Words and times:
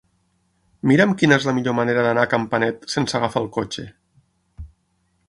Mira'm 0.91 1.11
quina 1.19 1.37
és 1.41 1.45
la 1.49 1.53
millor 1.57 1.75
manera 1.79 2.05
d'anar 2.07 2.23
a 2.25 2.31
Campanet 2.33 2.89
sense 2.97 3.19
agafar 3.21 3.45
el 3.47 3.51
cotxe. 3.59 3.87